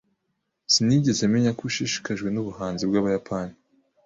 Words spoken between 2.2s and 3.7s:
nubuhanzi bwabayapani.